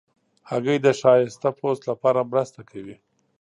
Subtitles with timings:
[0.49, 2.95] هګۍ د ښایسته پوست لپاره مرسته کوي.